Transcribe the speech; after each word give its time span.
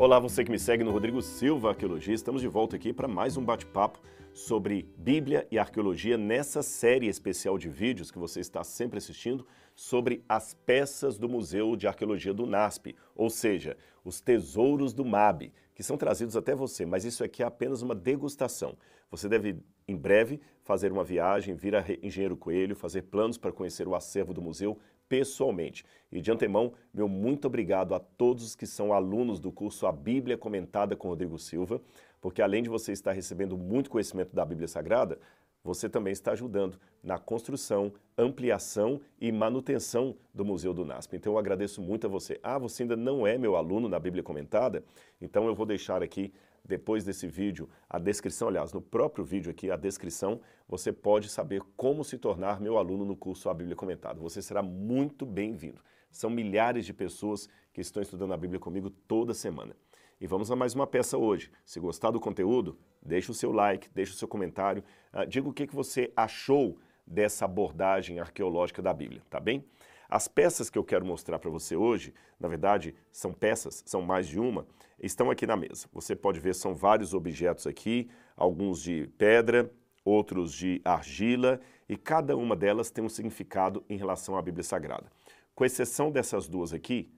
Olá, 0.00 0.18
você 0.18 0.42
que 0.42 0.50
me 0.50 0.58
segue 0.58 0.82
no 0.82 0.92
Rodrigo 0.92 1.20
Silva 1.20 1.68
Arqueologia. 1.68 2.14
Estamos 2.14 2.40
de 2.40 2.48
volta 2.48 2.74
aqui 2.74 2.90
para 2.90 3.06
mais 3.06 3.36
um 3.36 3.44
bate-papo 3.44 4.00
sobre 4.32 4.88
Bíblia 4.96 5.46
e 5.50 5.58
arqueologia 5.58 6.16
nessa 6.16 6.62
série 6.62 7.06
especial 7.06 7.58
de 7.58 7.68
vídeos 7.68 8.10
que 8.10 8.18
você 8.18 8.40
está 8.40 8.64
sempre 8.64 8.96
assistindo 8.96 9.46
sobre 9.74 10.24
as 10.26 10.54
peças 10.54 11.18
do 11.18 11.28
Museu 11.28 11.76
de 11.76 11.86
Arqueologia 11.86 12.32
do 12.32 12.46
NASP, 12.46 12.96
ou 13.14 13.28
seja, 13.28 13.76
os 14.02 14.22
tesouros 14.22 14.94
do 14.94 15.04
MAB, 15.04 15.52
que 15.74 15.82
são 15.82 15.98
trazidos 15.98 16.34
até 16.34 16.54
você, 16.54 16.86
mas 16.86 17.04
isso 17.04 17.22
aqui 17.22 17.42
é 17.42 17.46
apenas 17.46 17.82
uma 17.82 17.94
degustação. 17.94 18.78
Você 19.10 19.28
deve, 19.28 19.58
em 19.86 19.96
breve, 19.96 20.40
fazer 20.62 20.90
uma 20.92 21.04
viagem, 21.04 21.54
vir 21.54 21.76
a 21.76 21.84
Engenheiro 22.02 22.38
Coelho, 22.38 22.74
fazer 22.74 23.02
planos 23.02 23.36
para 23.36 23.52
conhecer 23.52 23.86
o 23.86 23.94
acervo 23.94 24.32
do 24.32 24.40
museu, 24.40 24.78
pessoalmente. 25.10 25.84
E 26.12 26.20
de 26.20 26.30
antemão, 26.30 26.72
meu 26.94 27.08
muito 27.08 27.46
obrigado 27.46 27.96
a 27.96 27.98
todos 27.98 28.54
que 28.54 28.64
são 28.64 28.92
alunos 28.92 29.40
do 29.40 29.50
curso 29.50 29.88
A 29.88 29.92
Bíblia 29.92 30.38
Comentada 30.38 30.94
com 30.94 31.08
Rodrigo 31.08 31.36
Silva, 31.36 31.82
porque 32.20 32.40
além 32.40 32.62
de 32.62 32.70
você 32.70 32.92
estar 32.92 33.10
recebendo 33.10 33.58
muito 33.58 33.90
conhecimento 33.90 34.34
da 34.34 34.44
Bíblia 34.44 34.68
Sagrada, 34.68 35.18
você 35.64 35.88
também 35.88 36.12
está 36.12 36.32
ajudando 36.32 36.78
na 37.02 37.18
construção, 37.18 37.92
ampliação 38.16 39.00
e 39.20 39.32
manutenção 39.32 40.16
do 40.32 40.44
Museu 40.44 40.72
do 40.72 40.84
NASP. 40.84 41.16
Então 41.16 41.32
eu 41.32 41.38
agradeço 41.38 41.82
muito 41.82 42.06
a 42.06 42.10
você. 42.10 42.38
Ah, 42.42 42.56
você 42.56 42.84
ainda 42.84 42.96
não 42.96 43.26
é 43.26 43.36
meu 43.36 43.56
aluno 43.56 43.88
na 43.88 43.98
Bíblia 43.98 44.22
Comentada? 44.22 44.82
Então 45.20 45.46
eu 45.46 45.54
vou 45.54 45.66
deixar 45.66 46.02
aqui 46.02 46.32
depois 46.64 47.04
desse 47.04 47.26
vídeo, 47.26 47.68
a 47.88 47.98
descrição, 47.98 48.48
aliás, 48.48 48.72
no 48.72 48.80
próprio 48.80 49.24
vídeo 49.24 49.50
aqui, 49.50 49.70
a 49.70 49.76
descrição, 49.76 50.40
você 50.68 50.92
pode 50.92 51.28
saber 51.28 51.62
como 51.76 52.04
se 52.04 52.18
tornar 52.18 52.60
meu 52.60 52.78
aluno 52.78 53.04
no 53.04 53.16
curso 53.16 53.48
A 53.48 53.54
Bíblia 53.54 53.76
Comentada. 53.76 54.20
Você 54.20 54.40
será 54.40 54.62
muito 54.62 55.26
bem-vindo. 55.26 55.80
São 56.10 56.30
milhares 56.30 56.86
de 56.86 56.92
pessoas 56.92 57.48
que 57.72 57.80
estão 57.80 58.02
estudando 58.02 58.32
a 58.32 58.36
Bíblia 58.36 58.60
comigo 58.60 58.90
toda 58.90 59.34
semana. 59.34 59.74
E 60.20 60.26
vamos 60.26 60.50
a 60.50 60.56
mais 60.56 60.74
uma 60.74 60.86
peça 60.86 61.16
hoje. 61.16 61.50
Se 61.64 61.80
gostar 61.80 62.10
do 62.10 62.20
conteúdo, 62.20 62.78
deixe 63.02 63.30
o 63.30 63.34
seu 63.34 63.52
like, 63.52 63.88
deixe 63.94 64.12
o 64.12 64.16
seu 64.16 64.28
comentário, 64.28 64.84
uh, 65.14 65.26
diga 65.26 65.48
o 65.48 65.52
que 65.52 65.66
você 65.66 66.12
achou 66.14 66.78
dessa 67.06 67.46
abordagem 67.46 68.20
arqueológica 68.20 68.82
da 68.82 68.92
Bíblia, 68.92 69.22
tá 69.30 69.40
bem? 69.40 69.64
As 70.10 70.26
peças 70.26 70.68
que 70.68 70.76
eu 70.76 70.82
quero 70.82 71.06
mostrar 71.06 71.38
para 71.38 71.48
você 71.48 71.76
hoje, 71.76 72.12
na 72.40 72.48
verdade, 72.48 72.96
são 73.12 73.32
peças, 73.32 73.84
são 73.86 74.02
mais 74.02 74.26
de 74.26 74.40
uma, 74.40 74.66
estão 75.00 75.30
aqui 75.30 75.46
na 75.46 75.56
mesa. 75.56 75.86
Você 75.92 76.16
pode 76.16 76.40
ver, 76.40 76.52
são 76.52 76.74
vários 76.74 77.14
objetos 77.14 77.64
aqui, 77.64 78.10
alguns 78.36 78.82
de 78.82 79.06
pedra, 79.16 79.70
outros 80.04 80.52
de 80.52 80.80
argila, 80.84 81.60
e 81.88 81.96
cada 81.96 82.36
uma 82.36 82.56
delas 82.56 82.90
tem 82.90 83.04
um 83.04 83.08
significado 83.08 83.84
em 83.88 83.96
relação 83.96 84.36
à 84.36 84.42
Bíblia 84.42 84.64
Sagrada. 84.64 85.12
Com 85.54 85.64
exceção 85.64 86.10
dessas 86.10 86.48
duas 86.48 86.72
aqui, 86.72 87.08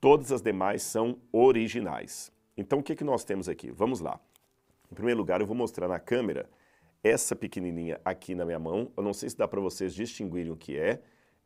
todas 0.00 0.32
as 0.32 0.42
demais 0.42 0.82
são 0.82 1.18
originais. 1.30 2.32
Então, 2.56 2.80
o 2.80 2.82
que, 2.82 2.96
que 2.96 3.04
nós 3.04 3.22
temos 3.22 3.48
aqui? 3.48 3.70
Vamos 3.70 4.00
lá. 4.00 4.18
Em 4.90 4.94
primeiro 4.96 5.20
lugar, 5.20 5.40
eu 5.40 5.46
vou 5.46 5.56
mostrar 5.56 5.86
na 5.86 6.00
câmera 6.00 6.50
essa 7.04 7.36
pequenininha 7.36 8.00
aqui 8.04 8.34
na 8.34 8.44
minha 8.44 8.58
mão. 8.58 8.90
Eu 8.96 9.02
não 9.04 9.12
sei 9.12 9.30
se 9.30 9.36
dá 9.36 9.46
para 9.46 9.60
vocês 9.60 9.94
distinguirem 9.94 10.50
o 10.50 10.56
que 10.56 10.76
é 10.76 11.00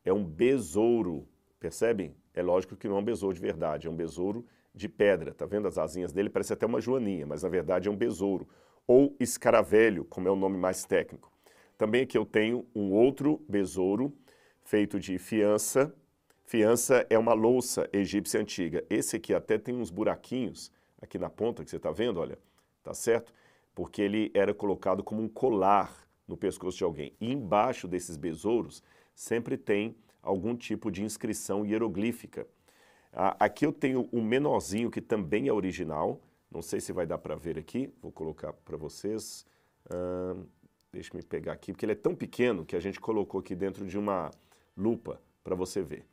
é 0.07 0.13
um 0.13 0.23
besouro, 0.23 1.27
percebem? 1.59 2.15
É 2.33 2.41
lógico 2.41 2.75
que 2.75 2.87
não 2.87 2.97
é 2.97 2.99
um 2.99 3.03
besouro 3.03 3.35
de 3.35 3.41
verdade, 3.41 3.87
é 3.87 3.89
um 3.89 3.95
besouro 3.95 4.45
de 4.73 4.87
pedra, 4.87 5.33
tá 5.33 5.45
vendo 5.45 5.67
as 5.67 5.77
asinhas 5.77 6.13
dele? 6.13 6.29
Parece 6.29 6.53
até 6.53 6.65
uma 6.65 6.79
joaninha, 6.79 7.25
mas 7.25 7.43
na 7.43 7.49
verdade 7.49 7.89
é 7.89 7.91
um 7.91 7.95
besouro, 7.95 8.47
ou 8.85 9.15
escaravelho, 9.19 10.05
como 10.05 10.27
é 10.27 10.31
o 10.31 10.35
nome 10.35 10.57
mais 10.57 10.85
técnico. 10.85 11.31
Também 11.77 12.03
aqui 12.03 12.17
eu 12.17 12.25
tenho 12.25 12.65
um 12.73 12.93
outro 12.93 13.41
besouro 13.49 14.13
feito 14.63 14.99
de 14.99 15.17
fiança. 15.17 15.93
Fiança 16.45 17.05
é 17.09 17.17
uma 17.17 17.33
louça 17.33 17.89
egípcia 17.91 18.39
antiga. 18.39 18.85
Esse 18.89 19.17
aqui 19.17 19.33
até 19.33 19.57
tem 19.57 19.75
uns 19.75 19.89
buraquinhos 19.89 20.71
aqui 21.01 21.17
na 21.17 21.29
ponta 21.29 21.63
que 21.63 21.69
você 21.69 21.77
está 21.77 21.91
vendo, 21.91 22.19
olha, 22.19 22.39
tá 22.81 22.93
certo? 22.93 23.33
Porque 23.75 24.01
ele 24.01 24.31
era 24.33 24.53
colocado 24.53 25.03
como 25.03 25.21
um 25.21 25.27
colar 25.27 26.07
no 26.27 26.37
pescoço 26.37 26.77
de 26.77 26.83
alguém. 26.83 27.13
E 27.19 27.31
embaixo 27.31 27.87
desses 27.87 28.15
besouros 28.15 28.81
sempre 29.17 29.57
tem 29.57 29.95
algum 30.21 30.55
tipo 30.55 30.91
de 30.91 31.03
inscrição 31.03 31.65
hieroglífica. 31.65 32.47
aqui 33.11 33.65
eu 33.65 33.73
tenho 33.73 34.07
um 34.13 34.21
menorzinho 34.21 34.91
que 34.91 35.01
também 35.01 35.47
é 35.47 35.51
original, 35.51 36.21
não 36.51 36.61
sei 36.61 36.79
se 36.79 36.93
vai 36.93 37.07
dar 37.07 37.17
para 37.17 37.35
ver 37.35 37.57
aqui, 37.57 37.91
vou 37.99 38.11
colocar 38.11 38.53
para 38.53 38.77
vocês. 38.77 39.43
Uh, 39.87 40.47
deixa 40.93 41.17
me 41.17 41.23
pegar 41.23 41.53
aqui, 41.53 41.71
porque 41.71 41.83
ele 41.83 41.93
é 41.93 41.95
tão 41.95 42.13
pequeno 42.13 42.63
que 42.63 42.75
a 42.75 42.79
gente 42.79 42.99
colocou 42.99 43.39
aqui 43.39 43.55
dentro 43.55 43.87
de 43.87 43.97
uma 43.97 44.29
lupa 44.77 45.19
para 45.43 45.55
você 45.55 45.81
ver, 45.81 46.05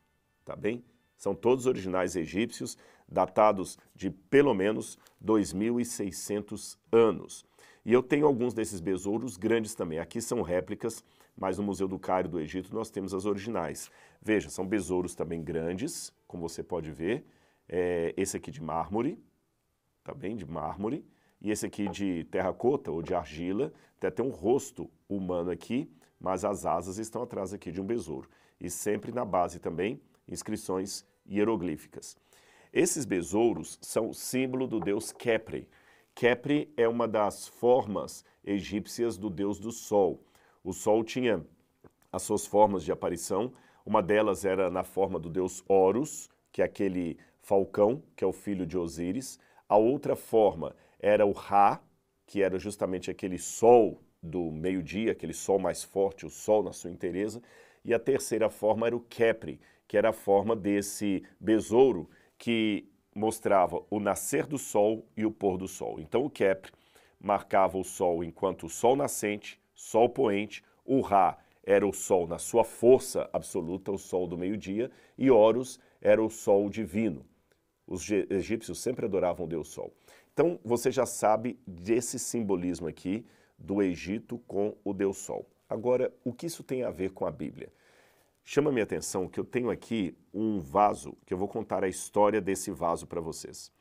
tá 0.43 0.56
bem? 0.56 0.82
São 1.19 1.34
todos 1.34 1.66
originais 1.66 2.16
egípcios, 2.16 2.78
datados 3.06 3.78
de 3.94 4.09
pelo 4.09 4.54
menos 4.54 4.98
2.600 5.22 6.78
anos. 6.91 7.44
E 7.84 7.93
eu 7.93 8.03
tenho 8.03 8.26
alguns 8.26 8.54
desses 8.54 8.81
besouros 8.81 9.37
grandes 9.37 9.75
também. 9.75 9.98
Aqui 9.98 10.22
são 10.22 10.41
réplicas, 10.41 11.04
mas 11.36 11.58
no 11.58 11.64
Museu 11.64 11.88
do 11.88 11.98
Cairo 11.98 12.28
do 12.28 12.40
Egito 12.40 12.74
nós 12.74 12.90
temos 12.90 13.12
as 13.14 13.26
originais. 13.26 13.90
Veja, 14.20 14.48
são 14.50 14.66
besouros 14.66 15.14
também 15.14 15.42
grandes, 15.42 16.12
como 16.26 16.48
você 16.48 16.62
pode 16.62 16.90
ver. 16.90 17.26
É, 17.68 18.14
esse 18.16 18.36
aqui 18.36 18.50
de 18.50 18.62
mármore, 18.62 19.22
tá 20.02 20.14
bem? 20.14 20.36
De 20.36 20.46
mármore. 20.46 21.04
E 21.40 21.50
esse 21.50 21.66
aqui 21.66 21.88
de 21.88 22.24
terracota 22.24 22.90
ou 22.90 23.02
de 23.02 23.14
argila, 23.14 23.72
até 23.96 24.10
tem 24.10 24.24
um 24.24 24.30
rosto 24.30 24.90
humano 25.08 25.50
aqui, 25.50 25.90
mas 26.18 26.44
as 26.44 26.64
asas 26.64 26.98
estão 26.98 27.22
atrás 27.22 27.52
aqui 27.52 27.70
de 27.70 27.80
um 27.80 27.86
besouro. 27.86 28.28
E 28.60 28.70
sempre 28.70 29.12
na 29.12 29.24
base 29.24 29.58
também, 29.58 30.00
inscrições 30.26 31.04
hieroglíficas. 31.28 32.16
Esses 32.72 33.04
besouros 33.04 33.78
são 33.82 34.12
símbolo 34.12 34.66
do 34.66 34.80
deus 34.80 35.12
Kepri, 35.12 35.68
Kepri 36.14 36.72
é 36.76 36.86
uma 36.86 37.08
das 37.08 37.48
formas 37.48 38.24
egípcias 38.44 39.18
do 39.18 39.28
deus 39.28 39.58
do 39.58 39.72
sol. 39.72 40.22
O 40.64 40.72
sol 40.72 41.04
tinha 41.04 41.44
as 42.10 42.22
suas 42.22 42.47
formas 42.47 42.82
de 42.82 42.91
aparição, 42.91 43.52
uma 43.84 44.02
delas 44.02 44.47
era 44.47 44.70
na 44.70 44.82
forma 44.82 45.19
do 45.19 45.28
deus 45.28 45.62
Horus, 45.69 46.30
que 46.50 46.62
é 46.62 46.64
aquele 46.64 47.19
falcão, 47.42 48.02
que 48.16 48.25
é 48.25 48.26
o 48.26 48.32
filho 48.32 48.64
de 48.64 48.78
Osíris. 48.78 49.38
A 49.69 49.76
outra 49.76 50.16
forma 50.16 50.75
era 50.98 51.26
o 51.26 51.32
Ra, 51.32 51.82
que 52.26 52.42
era 52.42 52.58
justamente 52.58 53.10
aquele 53.10 53.38
sol 53.38 54.00
do 54.22 54.50
meio-dia, 54.50 55.12
aquele 55.12 55.34
sol 55.34 55.58
mais 55.58 55.84
forte, 55.84 56.25
o 56.25 56.30
sol 56.30 56.62
na 56.62 56.72
sua 56.72 56.91
inteireza. 56.91 57.42
E 57.84 57.92
a 57.92 57.98
terceira 57.98 58.48
forma 58.48 58.86
era 58.86 58.96
o 58.96 59.00
Kepri, 59.00 59.60
que 59.86 59.98
era 59.98 60.08
a 60.08 60.14
forma 60.14 60.56
desse 60.56 61.22
besouro 61.38 62.08
que 62.38 62.88
mostrava 63.14 63.84
o 63.91 64.00
nascer 64.00 64.46
do 64.46 64.56
sol 64.56 65.06
e 65.14 65.26
o 65.26 65.31
pôr 65.31 65.58
do 65.58 65.69
sol. 65.69 66.00
Então 66.00 66.25
o 66.25 66.31
Kepler 66.31 66.72
marcava 67.20 67.76
o 67.76 67.84
sol 67.84 68.25
enquanto 68.25 68.64
o 68.64 68.70
sol 68.70 68.96
nascente, 68.96 69.60
sol 69.74 70.08
poente, 70.08 70.62
o 70.84 71.00
Ra 71.00 71.38
era 71.62 71.86
o 71.86 71.92
sol 71.92 72.26
na 72.26 72.38
sua 72.38 72.64
força 72.64 73.28
absoluta, 73.32 73.90
o 73.90 73.98
sol 73.98 74.26
do 74.26 74.38
meio-dia, 74.38 74.90
e 75.16 75.30
Horus 75.30 75.80
era 76.00 76.22
o 76.22 76.30
sol 76.30 76.68
divino. 76.68 77.24
Os 77.86 78.08
egípcios 78.10 78.78
sempre 78.78 79.04
adoravam 79.04 79.44
o 79.44 79.48
Deus 79.48 79.68
Sol. 79.68 79.92
Então 80.32 80.58
você 80.64 80.90
já 80.90 81.04
sabe 81.04 81.58
desse 81.66 82.18
simbolismo 82.18 82.86
aqui 82.86 83.26
do 83.58 83.82
Egito 83.82 84.38
com 84.46 84.76
o 84.82 84.92
Deus 84.92 85.18
Sol. 85.18 85.46
Agora, 85.68 86.12
o 86.24 86.32
que 86.32 86.46
isso 86.46 86.62
tem 86.62 86.82
a 86.82 86.90
ver 86.90 87.10
com 87.10 87.26
a 87.26 87.30
Bíblia? 87.30 87.72
Chama 88.42 88.72
minha 88.72 88.84
atenção 88.84 89.28
que 89.28 89.40
eu 89.40 89.44
tenho 89.44 89.70
aqui 89.70 90.16
um 90.32 90.58
vaso, 90.58 91.16
que 91.24 91.32
eu 91.32 91.38
vou 91.38 91.48
contar 91.48 91.82
a 91.84 91.88
história 91.88 92.40
desse 92.40 92.70
vaso 92.70 93.06
para 93.06 93.20
vocês. 93.20 93.72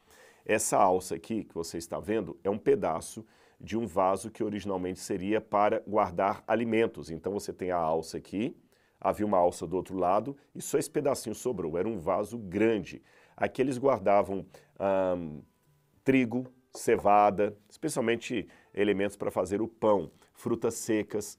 Essa 0.45 0.77
alça 0.77 1.15
aqui 1.15 1.43
que 1.43 1.53
você 1.53 1.77
está 1.77 1.99
vendo 1.99 2.37
é 2.43 2.49
um 2.49 2.57
pedaço 2.57 3.25
de 3.59 3.77
um 3.77 3.85
vaso 3.85 4.29
que 4.29 4.43
originalmente 4.43 4.99
seria 4.99 5.39
para 5.39 5.81
guardar 5.87 6.43
alimentos. 6.47 7.09
Então 7.09 7.33
você 7.33 7.53
tem 7.53 7.71
a 7.71 7.77
alça 7.77 8.17
aqui, 8.17 8.55
havia 8.99 9.25
uma 9.25 9.37
alça 9.37 9.65
do 9.67 9.75
outro 9.75 9.97
lado 9.97 10.37
e 10.53 10.61
só 10.61 10.77
esse 10.77 10.89
pedacinho 10.89 11.35
sobrou. 11.35 11.77
Era 11.77 11.87
um 11.87 11.99
vaso 11.99 12.37
grande. 12.37 13.01
Aqui 13.35 13.61
eles 13.61 13.77
guardavam 13.77 14.45
hum, 15.17 15.41
trigo, 16.03 16.45
cevada, 16.71 17.57
especialmente 17.69 18.47
elementos 18.73 19.15
para 19.15 19.31
fazer 19.31 19.61
o 19.61 19.67
pão, 19.67 20.11
frutas 20.33 20.75
secas. 20.75 21.37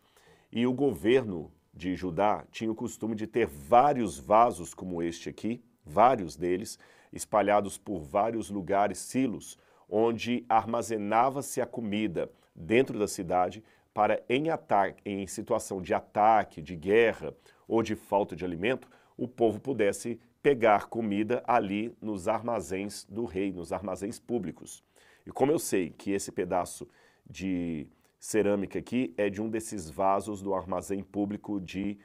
E 0.51 0.67
o 0.67 0.73
governo 0.73 1.53
de 1.73 1.97
Judá 1.97 2.45
tinha 2.51 2.71
o 2.71 2.75
costume 2.75 3.15
de 3.15 3.27
ter 3.27 3.47
vários 3.47 4.19
vasos 4.19 4.73
como 4.73 5.03
este 5.03 5.29
aqui, 5.29 5.63
vários 5.85 6.37
deles, 6.37 6.79
espalhados 7.13 7.77
por 7.77 8.01
vários 8.01 8.51
lugares, 8.51 8.99
silos, 8.99 9.59
onde 9.97 10.45
armazenava-se 10.49 11.61
a 11.61 11.67
comida 11.67 12.29
dentro 12.53 12.99
da 12.99 13.07
cidade 13.07 13.63
para, 13.95 14.21
em, 14.29 14.51
ataque, 14.51 15.01
em 15.09 15.25
situação 15.29 15.81
de 15.81 15.95
ataque, 15.95 16.61
de 16.61 16.75
guerra 16.75 17.33
ou 17.69 17.81
de 17.81 17.95
falta 17.95 18.35
de 18.35 18.45
alimento, 18.45 18.89
o 19.17 19.29
povo 19.29 19.61
pudesse 19.61 20.19
pegar 20.43 20.87
comida 20.87 21.45
ali 21.47 21.97
nos 22.03 22.27
armazéns 22.27 23.05
do 23.05 23.25
rei, 23.25 23.53
nos 23.53 23.73
armazéns 23.73 24.19
públicos. 24.19 24.83
E 25.25 25.31
como 25.31 25.53
eu 25.53 25.61
sei 25.61 25.91
que 25.91 26.11
esse 26.11 26.33
pedaço 26.33 26.89
de 27.25 27.87
cerâmica 28.19 28.81
aqui 28.81 29.15
é 29.17 29.31
de 29.31 29.41
um 29.41 29.49
desses 29.49 29.89
vasos 29.89 30.43
do 30.43 30.55
armazém 30.55 31.05
público 31.05 31.61
de 31.61 32.01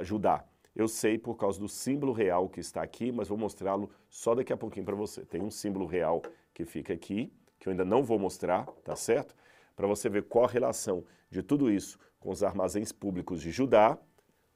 Judá. 0.00 0.46
Eu 0.74 0.88
sei 0.88 1.18
por 1.18 1.36
causa 1.36 1.60
do 1.60 1.68
símbolo 1.68 2.14
real 2.14 2.48
que 2.48 2.58
está 2.58 2.82
aqui, 2.82 3.12
mas 3.12 3.28
vou 3.28 3.36
mostrá-lo 3.36 3.90
só 4.08 4.34
daqui 4.34 4.52
a 4.52 4.56
pouquinho 4.56 4.86
para 4.86 4.96
você. 4.96 5.26
Tem 5.26 5.42
um 5.42 5.50
símbolo 5.50 5.84
real 5.84 6.22
que 6.54 6.64
fica 6.64 6.94
aqui, 6.94 7.32
que 7.58 7.68
eu 7.68 7.72
ainda 7.72 7.84
não 7.84 8.02
vou 8.02 8.18
mostrar, 8.18 8.64
tá 8.84 8.94
certo? 8.94 9.34
Para 9.74 9.86
você 9.86 10.08
ver 10.08 10.22
qual 10.22 10.44
a 10.44 10.48
relação 10.48 11.04
de 11.28 11.42
tudo 11.42 11.70
isso 11.70 11.98
com 12.20 12.30
os 12.30 12.42
armazéns 12.42 12.92
públicos 12.92 13.42
de 13.42 13.50
Judá, 13.50 13.98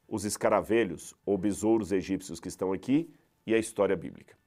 os 0.07 0.25
escaravelhos 0.25 1.15
ou 1.27 1.37
besouros 1.37 1.93
egípcios 1.93 2.41
que 2.41 2.49
estão 2.49 2.73
aqui 2.73 3.13
e 3.47 3.55
a 3.55 3.59
história 3.59 3.97
bíblica. 3.97 4.39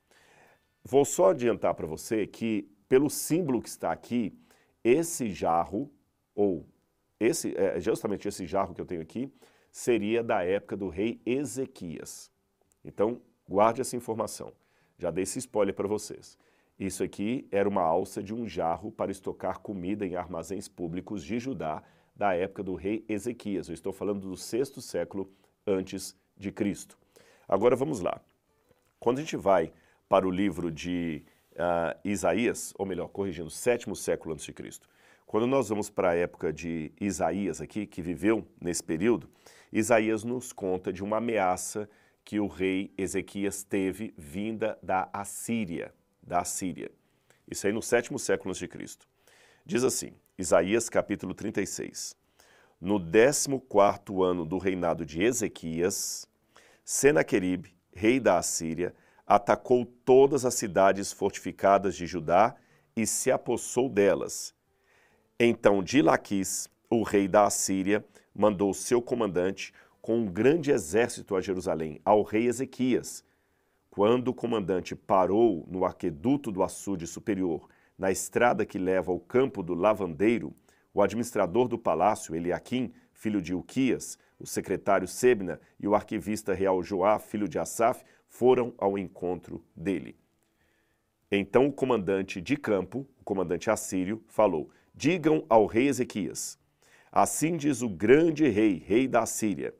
Vou 0.83 1.05
só 1.05 1.29
adiantar 1.29 1.75
para 1.75 1.85
você 1.85 2.25
que, 2.25 2.67
pelo 2.89 3.09
símbolo 3.09 3.61
que 3.61 3.69
está 3.69 3.91
aqui, 3.91 4.35
esse 4.83 5.29
jarro, 5.29 5.91
ou 6.33 6.65
esse, 7.19 7.55
é, 7.55 7.79
justamente 7.79 8.27
esse 8.27 8.47
jarro 8.47 8.73
que 8.73 8.81
eu 8.81 8.85
tenho 8.85 9.01
aqui, 9.01 9.31
seria 9.71 10.23
da 10.23 10.43
época 10.43 10.75
do 10.75 10.89
rei 10.89 11.21
Ezequias. 11.25 12.31
Então, 12.83 13.21
guarde 13.47 13.81
essa 13.81 13.95
informação. 13.95 14.51
Já 14.97 15.11
dei 15.11 15.23
esse 15.23 15.37
spoiler 15.39 15.75
para 15.75 15.87
vocês. 15.87 16.37
Isso 16.81 17.03
aqui 17.03 17.47
era 17.51 17.69
uma 17.69 17.83
alça 17.83 18.23
de 18.23 18.33
um 18.33 18.47
jarro 18.47 18.91
para 18.91 19.11
estocar 19.11 19.59
comida 19.59 20.03
em 20.03 20.15
armazéns 20.15 20.67
públicos 20.67 21.23
de 21.23 21.37
Judá 21.37 21.83
da 22.15 22.33
época 22.33 22.63
do 22.63 22.73
rei 22.73 23.05
Ezequias. 23.07 23.67
Eu 23.67 23.75
estou 23.75 23.93
falando 23.93 24.27
do 24.27 24.35
sexto 24.35 24.81
século 24.81 25.31
antes 25.67 26.17
de 26.35 26.51
Cristo. 26.51 26.97
Agora 27.47 27.75
vamos 27.75 27.99
lá. 27.99 28.19
Quando 28.99 29.19
a 29.19 29.21
gente 29.21 29.37
vai 29.37 29.71
para 30.09 30.27
o 30.27 30.31
livro 30.31 30.71
de 30.71 31.23
uh, 31.51 31.99
Isaías, 32.03 32.73
ou 32.75 32.83
melhor, 32.83 33.09
corrigindo, 33.09 33.51
sétimo 33.51 33.95
século 33.95 34.33
antes 34.33 34.45
de 34.45 34.51
Cristo, 34.51 34.89
quando 35.27 35.45
nós 35.45 35.69
vamos 35.69 35.87
para 35.87 36.09
a 36.09 36.15
época 36.15 36.51
de 36.51 36.91
Isaías 36.99 37.61
aqui, 37.61 37.85
que 37.85 38.01
viveu 38.01 38.43
nesse 38.59 38.83
período, 38.83 39.29
Isaías 39.71 40.23
nos 40.23 40.51
conta 40.51 40.91
de 40.91 41.03
uma 41.03 41.17
ameaça 41.17 41.87
que 42.25 42.39
o 42.39 42.47
rei 42.47 42.91
Ezequias 42.97 43.63
teve 43.63 44.15
vinda 44.17 44.79
da 44.81 45.07
Assíria, 45.13 45.93
da 46.21 46.39
Assíria. 46.39 46.91
Isso 47.49 47.67
aí 47.67 47.73
no 47.73 47.81
sétimo 47.81 48.17
século 48.19 48.51
antes 48.51 48.59
de 48.59 48.67
Cristo. 48.67 49.07
Diz 49.65 49.83
assim, 49.83 50.13
Isaías 50.37 50.89
capítulo 50.89 51.33
36. 51.33 52.15
No 52.79 52.99
14 52.99 54.23
ano 54.23 54.45
do 54.45 54.57
reinado 54.57 55.05
de 55.05 55.21
Ezequias, 55.21 56.27
Senaqueribe, 56.83 57.75
rei 57.93 58.19
da 58.19 58.37
Assíria, 58.37 58.95
atacou 59.25 59.85
todas 59.85 60.45
as 60.45 60.55
cidades 60.55 61.11
fortificadas 61.11 61.95
de 61.95 62.05
Judá 62.07 62.55
e 62.95 63.05
se 63.05 63.31
apossou 63.31 63.87
delas. 63.87 64.53
Então 65.39 65.83
Dilaquis, 65.83 66.67
o 66.89 67.03
rei 67.03 67.27
da 67.27 67.45
Assíria, 67.45 68.03
mandou 68.33 68.73
seu 68.73 69.01
comandante 69.01 69.73
com 70.01 70.17
um 70.17 70.25
grande 70.25 70.71
exército 70.71 71.35
a 71.35 71.41
Jerusalém, 71.41 72.01
ao 72.03 72.23
rei 72.23 72.47
Ezequias. 72.47 73.23
Quando 73.91 74.29
o 74.29 74.33
comandante 74.33 74.95
parou 74.95 75.67
no 75.69 75.83
aqueduto 75.83 76.49
do 76.49 76.63
açude 76.63 77.05
superior, 77.05 77.67
na 77.97 78.09
estrada 78.09 78.65
que 78.65 78.79
leva 78.79 79.11
ao 79.11 79.19
campo 79.19 79.61
do 79.61 79.73
lavandeiro, 79.73 80.55
o 80.93 81.01
administrador 81.01 81.67
do 81.67 81.77
palácio, 81.77 82.33
Eliaquim, 82.33 82.93
filho 83.11 83.41
de 83.41 83.53
Uquias, 83.53 84.17
o 84.39 84.47
secretário 84.47 85.09
Sebna 85.09 85.59
e 85.77 85.89
o 85.89 85.93
arquivista 85.93 86.53
real 86.53 86.81
Joá, 86.81 87.19
filho 87.19 87.49
de 87.49 87.59
Asaf, 87.59 88.01
foram 88.29 88.73
ao 88.77 88.97
encontro 88.97 89.61
dele. 89.75 90.15
Então 91.29 91.67
o 91.67 91.73
comandante 91.73 92.39
de 92.39 92.55
campo, 92.55 93.05
o 93.19 93.23
comandante 93.25 93.69
assírio, 93.69 94.23
falou: 94.29 94.69
Digam 94.95 95.45
ao 95.49 95.65
rei 95.65 95.89
Ezequias: 95.89 96.57
Assim 97.11 97.57
diz 97.57 97.81
o 97.81 97.89
grande 97.89 98.47
rei, 98.47 98.81
rei 98.85 99.05
da 99.05 99.23
Assíria: 99.23 99.75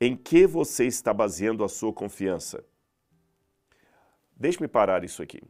Em 0.00 0.16
que 0.16 0.46
você 0.46 0.86
está 0.86 1.12
baseando 1.12 1.64
a 1.64 1.68
sua 1.68 1.92
confiança? 1.92 2.64
Deixe-me 4.40 4.66
parar 4.66 5.04
isso 5.04 5.22
aqui. 5.22 5.42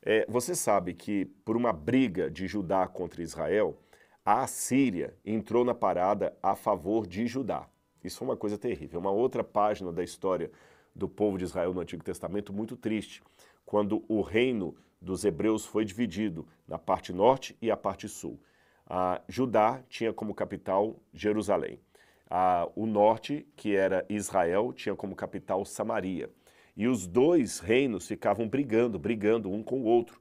É, 0.00 0.24
você 0.28 0.54
sabe 0.54 0.94
que 0.94 1.24
por 1.44 1.56
uma 1.56 1.72
briga 1.72 2.30
de 2.30 2.46
Judá 2.46 2.86
contra 2.86 3.20
Israel, 3.20 3.76
a 4.24 4.42
Assíria 4.44 5.16
entrou 5.24 5.64
na 5.64 5.74
parada 5.74 6.32
a 6.40 6.54
favor 6.54 7.08
de 7.08 7.26
Judá. 7.26 7.68
Isso 8.04 8.18
foi 8.18 8.28
uma 8.28 8.36
coisa 8.36 8.56
terrível. 8.56 9.00
Uma 9.00 9.10
outra 9.10 9.42
página 9.42 9.92
da 9.92 10.04
história 10.04 10.48
do 10.94 11.08
povo 11.08 11.36
de 11.36 11.42
Israel 11.42 11.74
no 11.74 11.80
Antigo 11.80 12.04
Testamento 12.04 12.52
muito 12.52 12.76
triste, 12.76 13.20
quando 13.64 14.04
o 14.08 14.20
reino 14.20 14.76
dos 15.02 15.24
hebreus 15.24 15.66
foi 15.66 15.84
dividido 15.84 16.46
na 16.68 16.78
parte 16.78 17.12
norte 17.12 17.56
e 17.60 17.68
a 17.68 17.76
parte 17.76 18.08
sul. 18.08 18.40
A 18.86 19.20
Judá 19.28 19.82
tinha 19.88 20.12
como 20.12 20.32
capital 20.32 20.94
Jerusalém. 21.12 21.80
A, 22.30 22.68
o 22.76 22.86
norte, 22.86 23.44
que 23.56 23.74
era 23.74 24.06
Israel, 24.08 24.72
tinha 24.72 24.94
como 24.94 25.16
capital 25.16 25.64
Samaria. 25.64 26.30
E 26.76 26.86
os 26.86 27.06
dois 27.06 27.58
reinos 27.58 28.06
ficavam 28.06 28.46
brigando, 28.46 28.98
brigando 28.98 29.50
um 29.50 29.62
com 29.62 29.80
o 29.80 29.84
outro, 29.84 30.20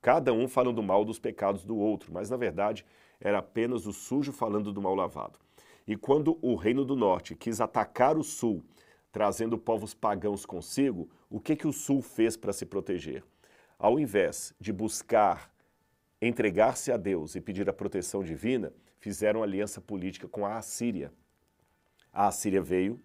cada 0.00 0.32
um 0.32 0.48
falando 0.48 0.82
mal 0.82 1.04
dos 1.04 1.18
pecados 1.18 1.64
do 1.64 1.76
outro, 1.76 2.12
mas 2.12 2.30
na 2.30 2.36
verdade 2.36 2.86
era 3.20 3.38
apenas 3.38 3.86
o 3.86 3.92
sujo 3.92 4.32
falando 4.32 4.72
do 4.72 4.80
mal 4.80 4.94
lavado. 4.94 5.38
E 5.86 5.96
quando 5.96 6.38
o 6.40 6.54
reino 6.54 6.84
do 6.84 6.96
norte 6.96 7.34
quis 7.34 7.60
atacar 7.60 8.16
o 8.16 8.24
sul, 8.24 8.64
trazendo 9.12 9.58
povos 9.58 9.92
pagãos 9.92 10.46
consigo, 10.46 11.10
o 11.28 11.40
que, 11.40 11.54
que 11.54 11.66
o 11.66 11.72
sul 11.72 12.00
fez 12.00 12.36
para 12.36 12.52
se 12.52 12.64
proteger? 12.64 13.22
Ao 13.78 13.98
invés 13.98 14.54
de 14.58 14.72
buscar 14.72 15.52
entregar-se 16.20 16.92
a 16.92 16.96
Deus 16.96 17.34
e 17.34 17.40
pedir 17.40 17.68
a 17.68 17.72
proteção 17.72 18.22
divina, 18.22 18.72
fizeram 18.98 19.42
aliança 19.42 19.80
política 19.80 20.28
com 20.28 20.46
a 20.46 20.56
Assíria. 20.56 21.12
A 22.12 22.26
Assíria 22.26 22.62
veio, 22.62 23.00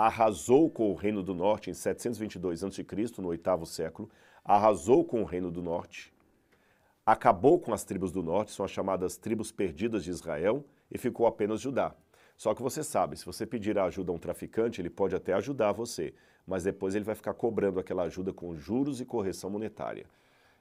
arrasou 0.00 0.70
com 0.70 0.90
o 0.90 0.94
reino 0.94 1.22
do 1.22 1.34
norte 1.34 1.68
em 1.68 1.74
722 1.74 2.64
a.C., 2.64 2.86
no 3.18 3.28
oitavo 3.28 3.66
século, 3.66 4.08
arrasou 4.42 5.04
com 5.04 5.20
o 5.20 5.26
reino 5.26 5.50
do 5.50 5.60
norte, 5.60 6.10
acabou 7.04 7.60
com 7.60 7.74
as 7.74 7.84
tribos 7.84 8.10
do 8.10 8.22
norte, 8.22 8.50
são 8.50 8.64
as 8.64 8.70
chamadas 8.70 9.18
tribos 9.18 9.52
perdidas 9.52 10.02
de 10.02 10.10
Israel, 10.10 10.64
e 10.90 10.96
ficou 10.96 11.26
apenas 11.26 11.60
Judá. 11.60 11.94
Só 12.34 12.54
que 12.54 12.62
você 12.62 12.82
sabe, 12.82 13.14
se 13.18 13.26
você 13.26 13.44
pedir 13.44 13.78
ajuda 13.78 14.10
a 14.10 14.14
um 14.14 14.18
traficante, 14.18 14.80
ele 14.80 14.88
pode 14.88 15.14
até 15.14 15.34
ajudar 15.34 15.72
você, 15.72 16.14
mas 16.46 16.64
depois 16.64 16.94
ele 16.94 17.04
vai 17.04 17.14
ficar 17.14 17.34
cobrando 17.34 17.78
aquela 17.78 18.04
ajuda 18.04 18.32
com 18.32 18.54
juros 18.54 19.02
e 19.02 19.04
correção 19.04 19.50
monetária. 19.50 20.06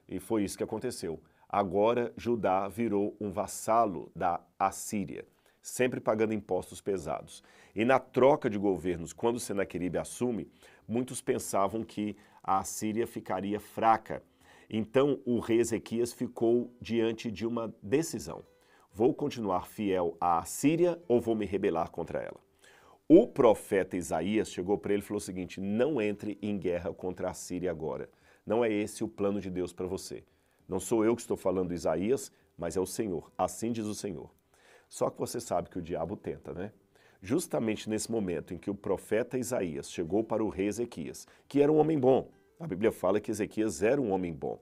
E 0.05 0.19
foi 0.19 0.43
isso 0.43 0.57
que 0.57 0.65
aconteceu. 0.65 1.17
Agora 1.47 2.11
Judá 2.17 2.67
virou 2.67 3.15
um 3.21 3.31
vassalo 3.31 4.11
da 4.13 4.41
Assíria, 4.59 5.25
sempre 5.61 5.99
pagando 5.99 6.33
impostos 6.33 6.81
pesados. 6.81 7.43
E 7.75 7.85
na 7.85 7.99
troca 7.99 8.49
de 8.49 8.57
governos, 8.57 9.13
quando 9.13 9.39
Senaqueribe 9.39 9.97
assume, 9.97 10.49
muitos 10.87 11.21
pensavam 11.21 11.83
que 11.83 12.15
a 12.43 12.59
Assíria 12.59 13.05
ficaria 13.05 13.59
fraca 13.59 14.23
então 14.69 15.19
o 15.25 15.39
rei 15.39 15.59
Ezequias 15.59 16.13
ficou 16.13 16.71
diante 16.79 17.31
de 17.31 17.45
uma 17.47 17.73
decisão: 17.81 18.43
vou 18.93 19.13
continuar 19.13 19.65
fiel 19.65 20.15
à 20.21 20.43
Síria 20.45 21.01
ou 21.07 21.19
vou 21.19 21.35
me 21.35 21.45
rebelar 21.45 21.89
contra 21.89 22.19
ela? 22.19 22.39
O 23.07 23.25
profeta 23.27 23.97
Isaías 23.97 24.51
chegou 24.51 24.77
para 24.77 24.93
ele 24.93 25.01
e 25.01 25.05
falou 25.05 25.17
o 25.17 25.21
seguinte: 25.21 25.59
não 25.59 25.99
entre 25.99 26.37
em 26.41 26.57
guerra 26.57 26.93
contra 26.93 27.31
a 27.31 27.33
Síria 27.33 27.71
agora. 27.71 28.09
Não 28.45 28.63
é 28.63 28.71
esse 28.71 29.03
o 29.03 29.07
plano 29.07 29.41
de 29.41 29.49
Deus 29.49 29.73
para 29.73 29.87
você. 29.87 30.23
Não 30.67 30.79
sou 30.79 31.03
eu 31.03 31.15
que 31.15 31.21
estou 31.21 31.37
falando 31.37 31.73
Isaías, 31.73 32.31
mas 32.55 32.77
é 32.77 32.79
o 32.79 32.85
Senhor. 32.85 33.31
Assim 33.35 33.71
diz 33.71 33.85
o 33.85 33.95
Senhor. 33.95 34.29
Só 34.89 35.09
que 35.09 35.19
você 35.19 35.39
sabe 35.39 35.69
que 35.69 35.77
o 35.77 35.81
diabo 35.81 36.17
tenta, 36.17 36.51
né? 36.51 36.73
Justamente 37.21 37.89
nesse 37.89 38.11
momento 38.11 38.53
em 38.53 38.57
que 38.57 38.69
o 38.69 38.75
profeta 38.75 39.37
Isaías 39.37 39.91
chegou 39.91 40.23
para 40.23 40.43
o 40.43 40.49
rei 40.49 40.67
Ezequias, 40.67 41.27
que 41.47 41.61
era 41.61 41.71
um 41.71 41.77
homem 41.77 41.99
bom, 41.99 42.31
a 42.59 42.67
Bíblia 42.67 42.91
fala 42.91 43.21
que 43.21 43.31
Ezequias 43.31 43.81
era 43.81 44.01
um 44.01 44.11
homem 44.11 44.33
bom. 44.33 44.59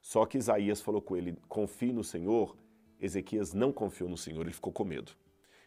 Só 0.00 0.26
que 0.26 0.38
Isaías 0.38 0.80
falou 0.80 1.00
com 1.02 1.16
ele: 1.16 1.36
confie 1.48 1.92
no 1.92 2.04
Senhor. 2.04 2.56
Ezequias 3.00 3.52
não 3.52 3.72
confiou 3.72 4.08
no 4.08 4.16
Senhor, 4.16 4.42
ele 4.42 4.52
ficou 4.52 4.72
com 4.72 4.84
medo. 4.84 5.12